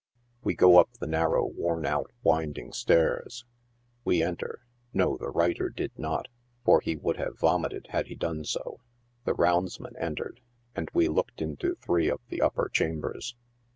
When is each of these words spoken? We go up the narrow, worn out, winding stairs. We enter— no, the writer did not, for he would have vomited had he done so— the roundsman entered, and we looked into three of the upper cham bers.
We 0.43 0.55
go 0.55 0.77
up 0.79 0.91
the 0.93 1.05
narrow, 1.05 1.45
worn 1.45 1.85
out, 1.85 2.09
winding 2.23 2.73
stairs. 2.73 3.45
We 4.03 4.23
enter— 4.23 4.65
no, 4.95 5.15
the 5.15 5.29
writer 5.29 5.69
did 5.69 5.91
not, 5.95 6.27
for 6.65 6.81
he 6.81 6.95
would 6.95 7.17
have 7.17 7.37
vomited 7.37 7.85
had 7.91 8.07
he 8.07 8.15
done 8.15 8.43
so— 8.45 8.79
the 9.25 9.35
roundsman 9.35 9.95
entered, 9.99 10.41
and 10.75 10.89
we 10.95 11.07
looked 11.07 11.39
into 11.39 11.75
three 11.75 12.09
of 12.09 12.19
the 12.29 12.41
upper 12.41 12.67
cham 12.73 12.99
bers. 12.99 13.35